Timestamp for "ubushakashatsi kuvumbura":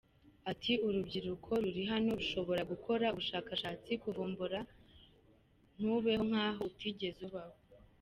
3.13-4.59